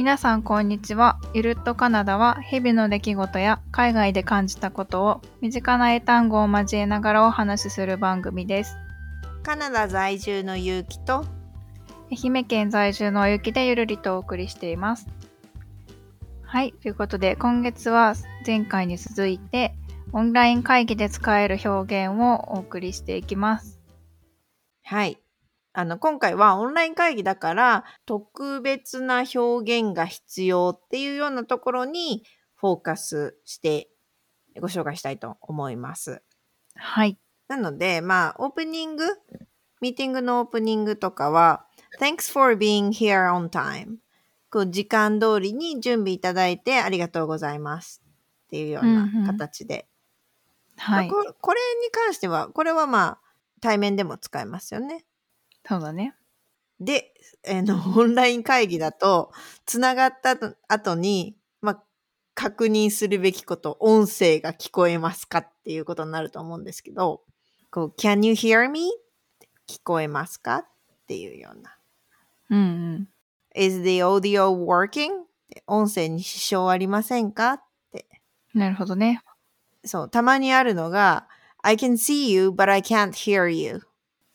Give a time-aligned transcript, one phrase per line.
[0.00, 1.20] 皆さんこんにちは。
[1.34, 8.78] ゆるっとカナダは日々の出来事や海外で感じたことを身近な英単語を交えながらお話しする番組です。
[9.42, 11.26] カナダ在住のゆうきと
[12.10, 15.06] 愛媛県在住のゆきでゆるりとお送りしています。
[16.44, 16.72] はい。
[16.72, 18.14] ということで、今月は
[18.46, 19.74] 前回に続いて、
[20.14, 23.78] オンライン会議で使える表現をお送りしていきます。
[24.82, 25.18] はい。
[25.72, 32.24] あの、今回はオンライン会議だから特別な表現が必要っていうようなところに
[32.56, 33.88] フォーカスして
[34.60, 36.22] ご紹介したいと思います。
[36.74, 37.18] はい。
[37.48, 39.04] なので、まあ、オープニング、
[39.80, 41.66] ミーティングのオープニングとかは、
[41.98, 43.96] Thanks for being here on time.
[44.50, 48.02] こう時間通りに準備いただいてありがとうございます
[48.46, 49.86] っていうようなうんうん形で。
[50.76, 51.10] はい。
[51.10, 53.20] まあここれに関しては、これはまあ、
[53.60, 55.04] 対面でも使えますよね。
[55.66, 56.14] そうだね。
[56.80, 57.12] で、
[57.48, 59.32] あの、 オンライン会議だと、
[59.66, 61.84] つながった後後に、まあ、
[62.34, 67.22] 確認するべきこと、音声が聞こえますかっていうことになると思うんですけど、
[67.70, 68.90] こう、can you hear me?
[69.68, 70.58] 聞こえますか？
[70.58, 70.66] っ
[71.06, 71.76] ていうような。
[72.50, 72.62] うんう
[72.98, 73.08] ん。
[73.54, 75.10] is the audio working?
[75.66, 77.52] 音声に支障ありませんか？
[77.52, 78.06] って。
[78.54, 79.22] なるほどね。
[79.84, 81.28] そう、たまにあるのが、
[81.62, 83.82] I can see you, but I can't hear you.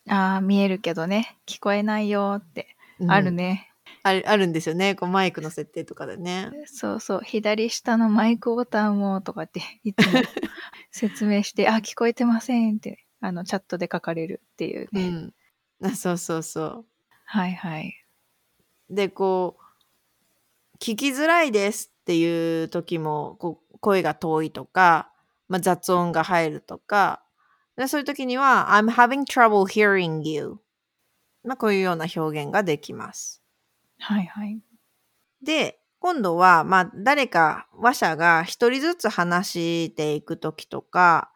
[0.07, 1.37] ああ、見えるけどね。
[1.45, 2.75] 聞こえないよって。
[2.99, 3.71] うんあるね。
[4.03, 4.93] あるあるんですよね。
[4.95, 6.51] こうマイクの設定とかでね。
[6.65, 7.21] そうそう。
[7.23, 10.21] 左下のマイクボタンをとかって、 いつも
[10.91, 15.07] 説明して、あ、聞こえてませんって、あの、チャットで書かれるっていうね。
[15.07, 15.33] うん。
[15.83, 16.85] あそうそうそう。
[17.25, 18.05] はいはい。
[18.89, 25.11] で、こう、聞きづらいですっていう時も、こう声が遠いとか、
[25.47, 27.24] まあ、雑音が入るとか、
[27.77, 30.59] でそういう時には、I'm having trouble hearing you。
[31.43, 33.43] まあ、こういうような表現ができます。
[33.99, 34.59] はいはい。
[35.43, 39.49] で、今度は、まあ、誰か話者が一人ずつ話
[39.87, 41.31] していくときとか、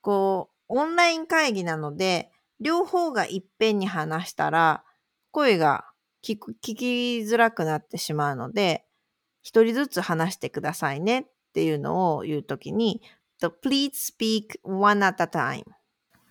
[0.00, 2.30] こう、オンライン会議なので、
[2.60, 4.84] 両方がいっぺんに話したら、
[5.30, 5.84] 声が
[6.22, 6.84] 聞く聞き
[7.20, 8.84] づらくなってしまうので、
[9.42, 13.02] 一人ずつ話してくださいねっていうのを言うときに、
[13.40, 15.64] So please speak one at a time.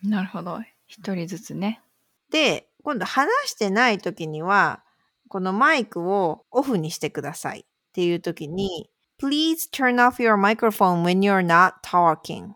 [0.04, 0.60] なるほど。
[0.88, 1.82] 一人ずつね。
[2.30, 4.84] で、今度話してない時には、
[5.30, 8.90] このマイクをオフにしてくださいっていう時に、
[9.22, 12.54] Please turn off your microphone when you're not talking.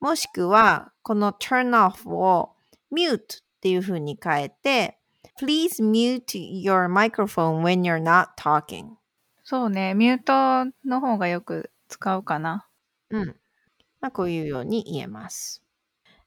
[0.00, 2.52] もしくは、この turn off を
[2.94, 3.20] mute っ
[3.60, 4.98] ていう風に変えて、
[5.40, 6.22] Please mute
[6.62, 8.90] your microphone when you're not talking.
[9.42, 9.94] そうね。
[9.94, 12.68] ミュートの方がよく使うかな。
[13.10, 13.36] うん。
[14.04, 15.62] まあ、こういうように言えます。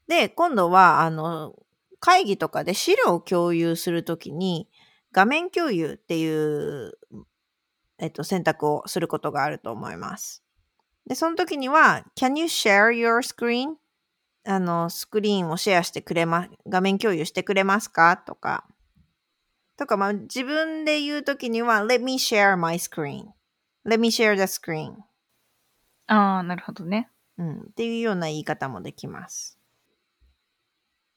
[0.08, 1.54] で、今度は、あの、
[2.00, 4.68] 会議とかで資料を共有するときに、
[5.12, 6.98] 画面共有っていう、
[8.00, 10.42] えっと、選択をすることがあると思います。
[11.06, 13.74] で、その時には、Can you share your screen?
[14.44, 18.16] あの、スクリーンをシェアしてくれま、画面共有してくれますか？
[18.16, 18.66] とか、
[19.76, 23.26] とか、まあ、自分で言うときには、Let me share my screen.
[23.86, 24.94] Let me share the screen.
[26.08, 27.08] ああ、なるほどね。
[27.38, 29.58] うん、っていうような言い方もできます。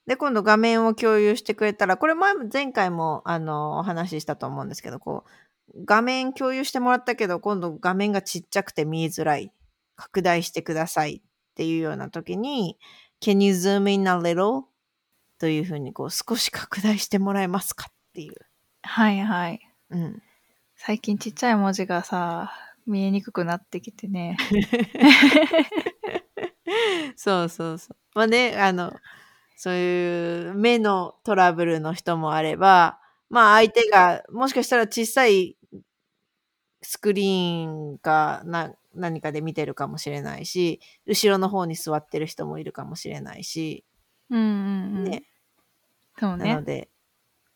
[0.08, 5.26] で、今度画面を共有してくれたら、これ前も前回もあのお話ししたと思うんですけど、こ
[5.76, 9.52] う、画面共有してもらったけど、今度画面がちっちゃくて見えづらい。
[10.02, 12.78] 拡大してくださいっていうような時に、
[13.22, 14.64] Can you zoom in a little?
[15.38, 18.34] というふうにこう少し拡大してもらえますかっていう。
[18.82, 19.60] はいはい。
[19.92, 20.22] うん。
[20.76, 22.52] 最近ちっちゃい文字がさ、
[22.88, 24.38] 見えにくくなってきてね。
[27.16, 27.98] そうそうそう。
[28.16, 28.94] まあね、あの、
[29.56, 33.00] そういう目のトラブルの人もあれば、
[33.30, 35.56] まあ相手がもしかしたら小さい
[36.82, 43.86] スクリーンかな何かで見てるかもしれないし、後ろの方に座ってる人もいるかもしれないし、
[44.30, 45.04] うんうんうん。
[45.06, 45.24] ね。
[46.20, 46.64] そうねなの。
[46.64, 46.90] で、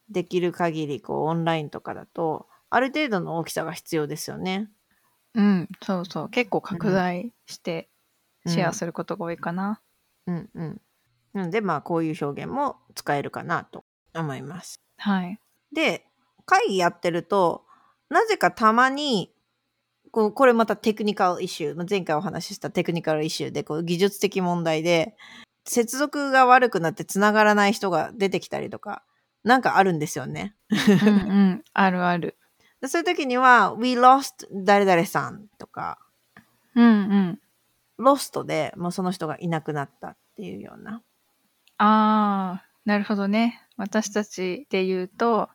[0.10, 4.69] できる限りこうオンラインとかだと、ある程度の大きさが必要ですよね。
[5.34, 6.30] うん、そうそう。
[6.30, 7.90] 結構拡大して
[8.45, 9.81] シェアすることが多いかな。
[10.27, 10.81] うんうん。
[11.33, 13.83] なので、まあこういう表現も使えるかなと
[14.13, 14.80] 思います。
[14.97, 15.39] はい。
[15.74, 16.06] で、
[16.45, 17.65] 会議やってると、
[18.09, 19.31] なぜかたまに、
[20.12, 25.15] こうこれまたテクニカルイシュー、まあ前回お話ししたテクニカルイシューで、こう技術的問題で、
[25.65, 29.03] 接続が悪くなって繋がらない人が出てきたりとか、
[29.44, 30.56] なんかあるんですよね。
[30.69, 31.12] うんう
[31.56, 31.63] ん。
[31.74, 32.38] あるある。
[32.81, 36.00] でそういう時には、we lost 誰々さんとか、
[36.75, 37.39] うんうん。
[38.00, 41.01] Lost でもうその人がいなくなったっていうような。
[41.77, 43.62] ああ、なるほどね。
[43.77, 45.50] 私たちで言うと、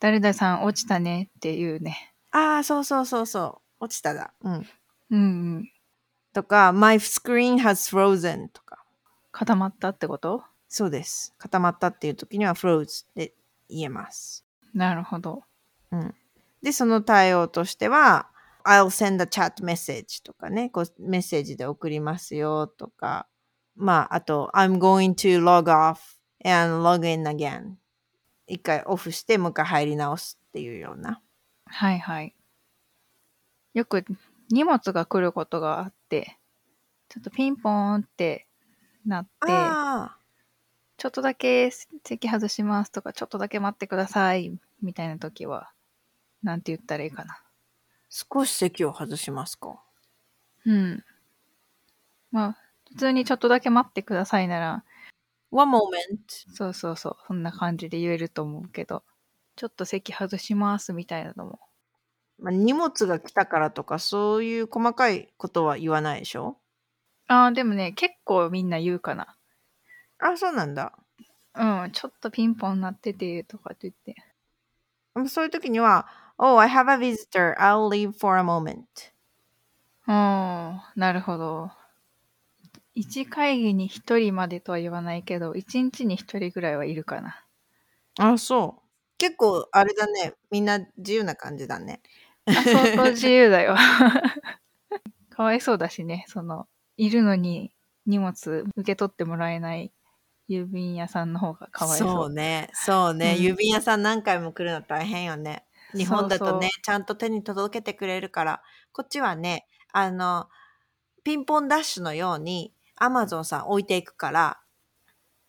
[0.00, 2.12] 誰々さん落ちたねっていうね。
[2.32, 3.84] ああ、そうそうそうそう。
[3.84, 4.32] 落ちただ。
[4.42, 4.66] うん。
[5.10, 5.18] うんう
[5.58, 5.70] ん。
[6.32, 8.84] とか、my screen has frozen とか。
[9.30, 10.42] 固まったってこと？
[10.68, 11.34] そうです。
[11.38, 13.32] 固まったっていう時には froze で
[13.68, 14.44] 言えます。
[14.74, 15.44] なるほど。
[15.90, 16.14] うん。
[16.62, 18.28] で、その対応としては、
[18.64, 23.26] I'll send a chat message とかね、こうメッセージで送りますよとか、
[23.76, 27.74] まあ、あと、I'm going to log off and log in again.
[28.46, 31.22] 一回オフして、もう一回入り直すっていうような。
[31.66, 32.34] はいはい。
[33.74, 34.04] よく
[34.50, 36.38] 荷物が来ることがあって、
[37.08, 38.46] ちょっとピンポーンって
[39.06, 40.16] なって、あ
[40.98, 45.72] ちょっとだけ席外しますとか、ちょっとだけ待ってくださいみたいな時は、
[46.42, 47.40] なんて言ったらいいかな。
[48.14, 49.80] 少し席を外しますか？
[50.66, 51.02] うん。
[52.30, 52.58] まあ、
[52.90, 54.84] 普通にちょっとだけ待ってくださいなら、
[55.50, 56.18] One moment.
[56.28, 59.02] そうそうそう、そんな感じで言えると思うけど、
[59.56, 61.58] ちょっと席外しますみたいなのも。
[62.38, 66.58] まあ、荷物が来たからとか、そういう細かいことは言わないでしょ？
[67.28, 69.36] ああ、でもね、結構みんな言うかな。
[70.18, 70.92] あ、そうなんだ。
[71.54, 75.28] うん、ちょっとピンポン鳴っててとかって言って。
[75.28, 76.06] そういう時には、
[76.44, 77.54] Oh, I have a visitor.
[77.56, 79.12] I'll leave for a moment.
[80.08, 81.70] うん、なるほど。
[82.96, 87.44] 1会議に1人までとは言わないけど、1日に1人ぐらいはいるかな。
[88.18, 88.82] あ、そう。
[89.18, 90.34] 結構、あれだね。
[90.50, 92.00] みんな自由な感じだね。
[92.46, 93.76] あ、相当自由だよ。
[95.30, 96.66] かわいそうだしね、その、
[96.96, 97.72] いるのに
[98.04, 99.92] 荷物受け取ってもらえない
[100.48, 102.08] 郵便屋さんの方がかわいそう。
[102.08, 102.68] そうね。
[102.72, 103.36] そうね。
[103.38, 105.64] うん郵便屋さん何回も来るの大変よね。
[105.94, 108.62] 日本だとねちゃんと手に届けてくれるから、
[108.92, 110.48] こっちはね、あの、
[111.24, 114.60] ピンポンダッシュのように、アマゾンさん置いていくから、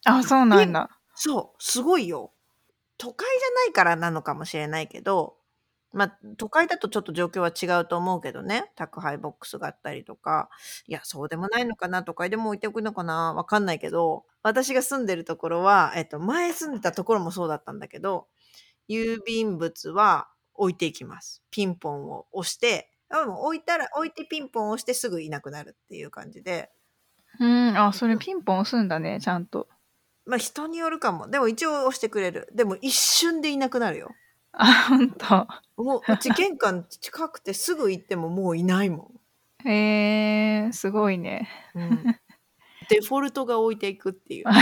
[0.05, 0.89] あ、そうなんだ。
[1.15, 2.33] そう、すごいよ。
[2.97, 5.37] 都会じゃないからなのかもしれないけど、
[5.93, 8.71] まあ、都会だとちょっと状況は違うと思うけどね。
[8.75, 10.49] 宅配ボックスがあったりとか。
[10.87, 12.03] いや、そうでもないのかな。
[12.03, 13.33] 都会でも置いておくのかな？
[13.35, 18.27] わかんないけど、私が住んでるところは、えっと、前住んでたところもそうだったんだけど、
[18.89, 21.41] 郵便物は置いていきます。
[21.51, 26.71] ピンポンを押して、あもう置いたら、置いてピンポンを押してすぐいなくなるっていう感じで、
[27.39, 29.67] うん、あ、それピンポン押すんだね、ちゃんと。
[30.25, 31.27] まあ人によるかも。
[31.27, 32.47] でも一応押してくれる。
[32.53, 34.11] でも一瞬でいなくなるよ。
[34.53, 35.47] あ、ほんと。
[35.77, 39.11] もううち玄関近くてすぐ行ってももういないも
[39.65, 41.49] へえー、すごいね。
[41.75, 41.79] ん。
[41.79, 42.03] うん、
[42.89, 44.45] デフォルトが置いていくっていう。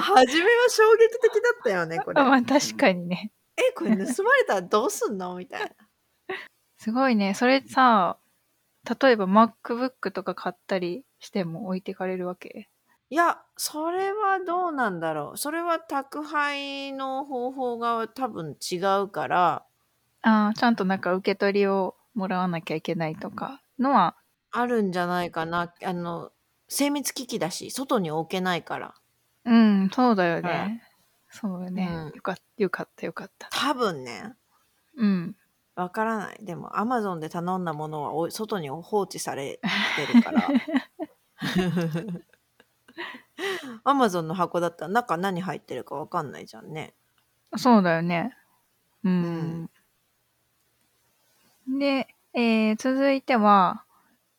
[0.00, 2.24] 初めは衝撃的だったよね、これあ。
[2.24, 3.30] まあ確かにね。
[3.86, 5.36] え、これ盗まれたらどうすんの？
[5.36, 5.68] みたいな。
[6.78, 7.34] すごいね。
[7.34, 8.18] それさ、
[9.02, 12.68] 例えば MacBook とか買ったりしても置いてかれるわけ？
[13.10, 15.38] いや、それはどうなんだろう。
[15.38, 19.64] それは宅配の方法が多分違うから、
[20.22, 24.16] ああ、ちゃんとなんか受け取りをもらわなきゃいけないとかのは、
[24.50, 25.72] あるんじゃないかな。
[25.84, 26.32] あの、
[26.68, 28.94] 精密機器だし、外に置けないから。
[29.44, 30.82] うん、そうだよね。
[31.28, 33.48] はいそうよね、うんよかった、よかった、よかった。
[33.50, 34.34] 多分ね、
[34.96, 35.36] うん。
[35.76, 36.38] わからない。
[36.44, 39.60] でも、アマゾンで頼んだものはお外に放置され
[39.96, 40.48] てるから。
[43.84, 46.94] アマゾンの箱だったら中何入ってるかわかんないじゃんね。
[47.56, 48.36] そうだよね。
[49.04, 49.70] うん。
[51.68, 53.84] で、えー続いては、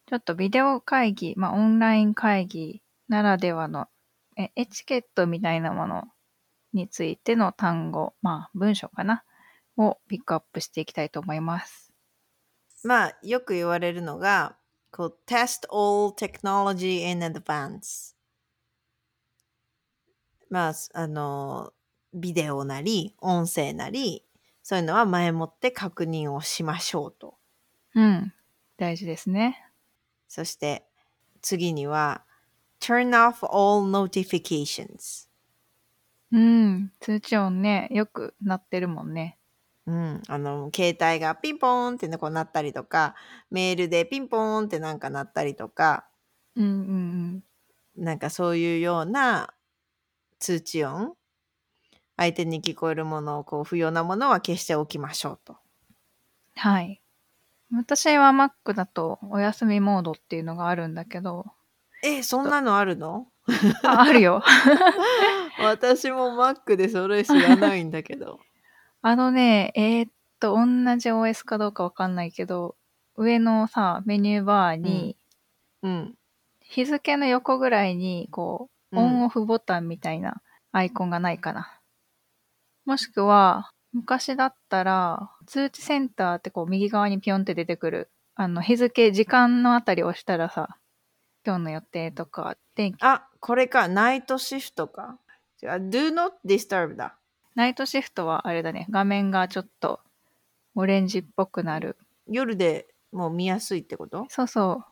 [0.08, 3.88] ちょっとビデオ会議、まあ、オンライン会議ならではの
[4.36, 6.08] えエチケットみたいなもの
[6.74, 9.24] についての単語、まあ、文章かな、
[9.78, 11.94] をピックアップしていきたいと思います。
[12.84, 14.58] まあ、よく言われるのが、
[14.92, 18.16] こう、test all technology in advance。
[20.50, 21.74] まあ、あの、
[22.14, 24.26] ビデオなり、音声なり、
[24.64, 27.38] そういうのは前もって確認をしましょうと。
[27.96, 28.34] うん。
[28.78, 29.64] 大事ですね。
[30.28, 30.86] そして、
[31.42, 32.24] 次には、
[32.80, 35.29] turn off all notifications。
[36.32, 36.92] うん。
[37.00, 39.40] 通知音ね、よく鳴ってるもんね。
[39.88, 43.16] うん、あの、携帯がピンポーンってねこうなったりとか、
[43.50, 46.08] メールでピンポーンってなんかなったりとか、
[46.56, 46.68] うんう
[47.38, 47.44] ん
[47.96, 49.54] なんかそういうような
[50.40, 51.16] 通知音、
[52.18, 55.58] 相手に聞こえるものを、こう、不要なものは消しておきましょうと。
[56.56, 57.02] はい。
[57.74, 61.46] 私は Mac だとお休みモードっていうのがあるんだけど、
[62.04, 63.28] え、そんなのあるの？
[63.84, 64.44] ああるよ。
[65.60, 68.40] 私も Mac でそれ知らないんだけど。
[69.02, 70.66] あのね、えーっと、同
[70.98, 72.76] じ OS かどうかわかんないけど、
[73.16, 75.18] 上のさ、メニューバーに、
[75.82, 76.16] うん。
[76.62, 80.42] 日付の横ぐらいに、こう、うんオンオフボタンみたいな
[80.72, 81.80] アイコンがないかな。
[82.86, 88.12] もしくは、昔だったら、通知センターってこう右側にピョンって出てくる。
[88.34, 90.78] あの、日付、時間のあたり押したらさ、
[91.46, 92.98] 今日の予定とか、天気。
[93.02, 93.88] あ、これか。
[93.88, 95.18] ナイトシフトか。
[95.62, 95.70] 違う。
[95.90, 97.18] do not disturb だ。
[97.56, 98.88] ナイトシフトはあれだね。
[98.90, 100.00] 画面がちょっと
[100.76, 101.98] オレンジっぽくなる。
[102.28, 104.26] 夜でもう見やすいってこと？
[104.30, 104.86] そうそう。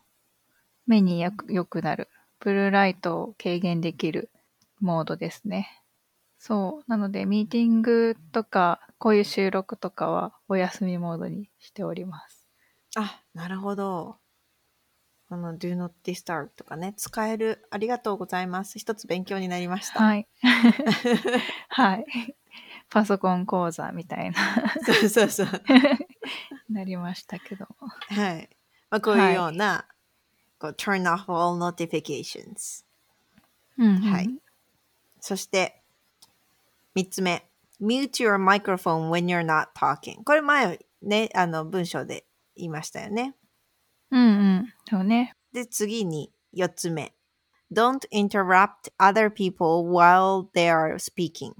[0.87, 2.09] 目によく良くなる。
[2.39, 4.29] ブルーライトを軽減できる
[4.79, 5.81] モードですね。
[6.39, 6.89] そう。
[6.89, 12.47] なので、ミーティングとか、こういう収録とかはお休みモードにしております。
[12.95, 14.17] あ、なるほど。
[15.29, 17.67] この do not disturb とかね、使える。
[17.69, 18.79] ありがとうございます。
[18.79, 20.01] 一つ勉強になりました。
[20.01, 20.27] はい。
[21.69, 22.05] はい。
[22.89, 24.37] パソコン講座みたいな、
[24.85, 25.47] そうそうそう。
[26.71, 27.87] なりましたけども。
[27.89, 28.49] はい。
[28.89, 29.85] まあ、こういうような、
[30.59, 32.85] こう turn off all notifications。
[33.77, 34.01] うん、うん。
[34.01, 34.29] はい。
[35.19, 35.83] そして、
[36.95, 37.47] 三つ目。
[37.81, 40.23] mute your microphone when you're not talking。
[40.23, 43.35] これ前ね、あの文章で言いましたよね。
[44.11, 44.25] うんう
[44.61, 44.73] ん。
[44.89, 45.33] そうね。
[45.53, 47.13] で、次に四つ目。
[47.71, 51.53] Don't interrupt other people while they are speaking.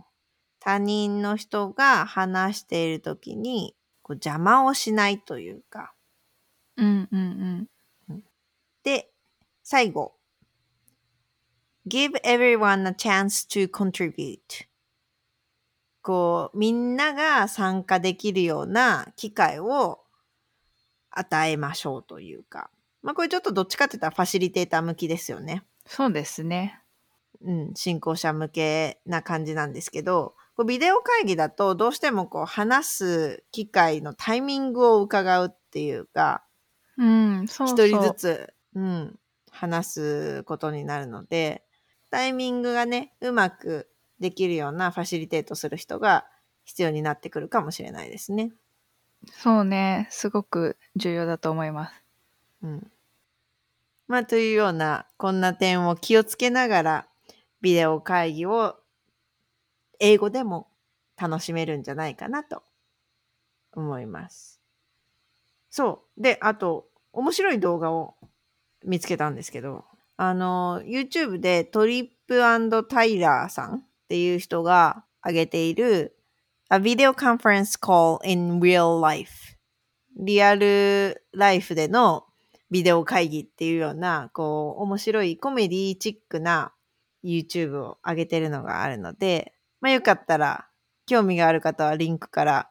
[0.59, 5.93] 他人の人が話しているときにこう邪魔をしないというか。
[6.77, 7.69] うんうん
[8.09, 8.23] うん。
[8.83, 9.11] で、
[9.63, 10.13] 最後。
[11.87, 14.67] Give everyone a chance to contribute.
[16.01, 19.99] こう、みんなが参加できるような機会を
[21.17, 22.69] 与えましょうというか。
[23.01, 25.63] まあこれちょっとどっちかって言ったらファシリテーター向きですよね。
[25.85, 26.81] そうですね。
[27.41, 36.43] うん、進行者向けな感じなんですけど、こうビデオ会議だとどうしてもこう話す機会のタイミングを伺うっていうか、
[36.97, 37.87] うん、そうそう。
[37.87, 39.19] 一人ずつ、うん、
[39.51, 41.63] 話すことになるので、
[42.09, 46.25] タイミングがね、うまくできるようなファシリテートする人が
[46.63, 48.51] 必要になってくるかもしれないですね。
[49.25, 50.07] そうね。
[50.11, 52.03] すごく重要だと思います。
[52.63, 52.91] うん。
[54.07, 57.07] まあ、というような、こんな点を気をつけながら、
[57.61, 58.77] ビデオ会議を
[59.99, 60.67] 英語でも
[61.17, 62.63] 楽しめるんじゃないかなと
[63.73, 64.61] 思います。
[65.69, 66.21] そう。
[66.21, 68.15] で、あと、面白い動画を
[68.85, 69.85] 見つけたんですけど、
[70.17, 72.41] あの、YouTube でトリップ
[72.87, 76.16] タイラーさんっていう人が上げている
[76.69, 79.55] A Video Conference Call in Real Life
[80.17, 82.25] リアルライフでの
[82.69, 86.73] ビデオ会議っていうような、こう、面白いコメディチックな
[87.23, 90.67] YouTube を上げてるのがあるので、まあよかったら、
[91.05, 92.69] 興味がある方はリンクから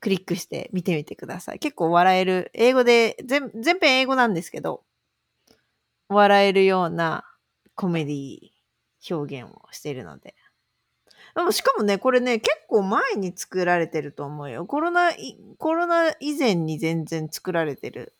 [0.00, 1.58] クリックして見てみてください。
[1.58, 4.84] 結構笑える、英語で、全全編英語なんですけど、
[6.08, 7.24] 笑えるような
[7.74, 8.38] コメディ
[9.10, 10.34] 表現をしているので。
[11.34, 14.66] でもしかもね、これね、結構前に作られてると思うよ。
[14.66, 18.14] コロナい、コロナ以前に全然作られてる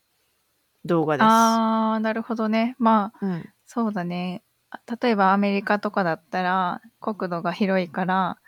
[0.85, 1.25] 動画です。
[1.25, 2.75] あー、なるほどね。
[2.79, 3.49] まあ、うん。
[3.67, 4.43] そうだね。
[4.71, 8.39] あ例えばアメリカとかだったら国土が広いから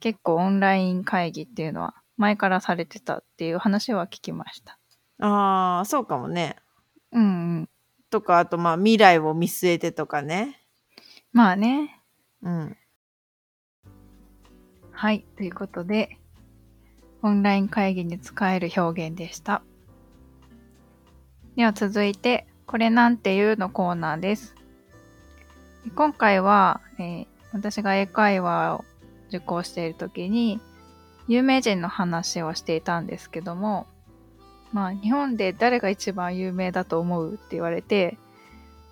[0.00, 4.78] 結構オンライン会議っていうのは前からされてたっていう話は聞きました。
[5.18, 6.56] ああ、そうかもね。
[7.10, 7.26] うんう
[7.62, 7.68] ん。
[8.10, 10.60] とか、あとまあ未来を見据えてとかね。
[11.32, 12.00] まあね。
[12.42, 12.76] うん。
[15.02, 15.24] はい。
[15.36, 16.16] ということで、
[17.22, 19.64] オンライン会議に使える表現でした。
[21.56, 24.54] では続いて、これなんていうのコーナーです。
[25.96, 28.84] 今回は、えー私が英会話を
[29.26, 30.60] 受講している時に、
[31.26, 33.88] 有名人の話をしていたんですけども、
[34.72, 38.18] まあ日本で誰が一番有名だと思うって言われて、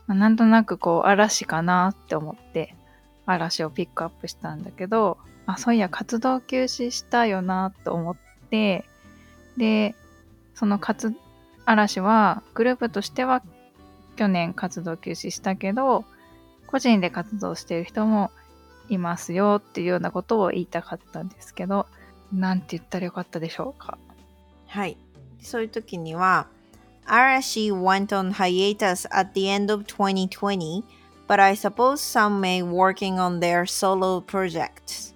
[0.09, 2.75] まあ、なんとなくこう嵐かなって思って
[3.27, 5.17] 嵐をピックアップしたんだけど、
[5.53, 8.17] あ、そういや活動休止したよなと思っ
[8.51, 8.85] て、
[9.57, 9.95] で、
[10.55, 11.15] その活、
[11.65, 13.43] 嵐はグループとしては
[14.17, 16.05] 去年活動休止したけど、
[16.67, 18.31] 個人で活動している人も
[18.89, 21.87] いますよっていうようなことを言いたかったんですけど、
[22.33, 23.99] なんて言ったらよかったでしょうか？
[24.67, 24.97] はい。
[25.41, 26.47] そういう時には、
[27.07, 30.85] Arashi went on hiatus at the end of 2020,
[31.27, 35.15] but I suppose some may working on their solo projects.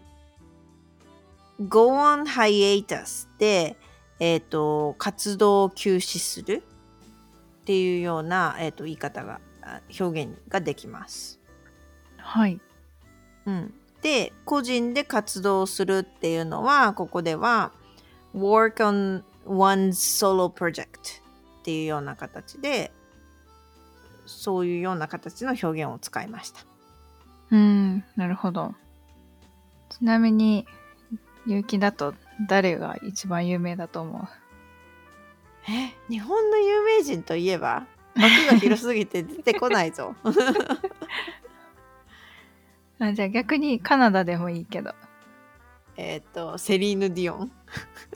[1.61, 3.77] Go on hiatus で、
[4.21, 6.63] えっ、と、活動を休止する
[7.63, 11.41] っていうような、えっ、と、言い方が、あ表現ができます。
[12.19, 12.61] はい。
[13.47, 17.73] うん、で個人で活動するっていうのはここでは
[18.35, 20.87] work on one's solo project っ
[21.63, 22.91] ていうような形で
[24.27, 26.61] そういうような形の表現を使いました。
[27.51, 28.75] うん、なるほど。
[29.91, 30.67] ちなみに、
[31.47, 32.15] 結城だと
[32.49, 34.23] 誰が一番有名だと思う？
[35.71, 37.87] え日本の有名人といえば？
[38.17, 40.15] 枠が広すぎて出てこないぞ。
[43.01, 44.95] あじゃあ逆にカナダでもいいけど。
[45.97, 47.53] えっと、セリーヌ・ディオン。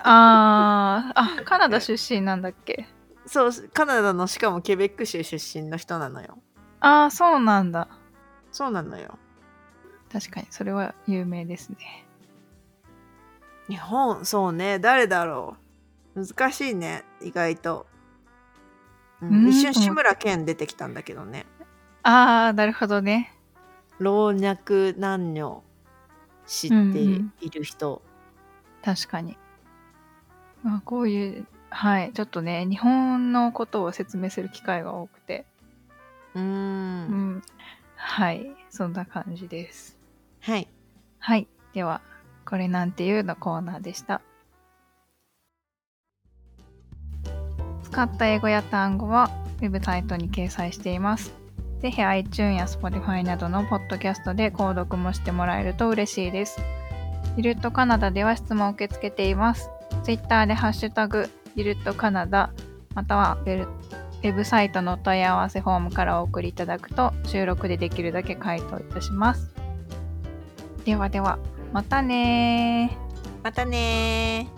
[0.00, 2.88] あーあ、カナダ出身なんだっけ？
[3.26, 6.38] そう、カナダのしかもケベック州出身の人なのよ。
[6.80, 7.88] ああ、そうなんだ。
[8.50, 9.18] そうなのよ。
[10.12, 12.06] 確かに、それは有名ですね。
[13.68, 15.56] 日本、そうね、誰だろ
[16.14, 16.24] う。
[16.24, 17.86] 難しいね、意外と。
[19.20, 21.46] うんうん一瞬志村けん出てきたんだけどね。
[22.02, 23.34] ああ、なるほどね。
[23.98, 25.62] 老若男女
[26.46, 28.00] 知ってうんうんいる人。
[28.84, 29.36] 確かに。
[30.62, 35.44] まあ、こういう、はい、ちょっとね、日本のことを説明する機会が多くて、
[36.34, 36.44] うーん。
[36.44, 36.48] う
[37.38, 37.42] ん。
[37.96, 39.98] はい、そんな感じです。
[40.40, 40.68] はい。
[41.18, 41.48] はい。
[41.74, 42.00] では、
[42.48, 44.22] これなんていうのコーナーでした。
[47.82, 51.34] 使った英語や単語はウェブサイトに掲載しています。
[51.80, 56.58] ぜひ iTunes や Spotify などのポッドキャストで購読もしてもらえると嬉しいです。
[57.36, 59.68] ゆるっとカナダでは質問を受け付けています。
[60.04, 62.50] Twitter でハッシュタグゆるっとカナダ
[62.94, 69.52] またはウェブサイトのお問い合わせフォームからお送りいただくと収録でできるだけ回答いたします。
[70.86, 71.38] ではでは、
[71.72, 73.44] またねー。
[73.44, 74.57] またねー。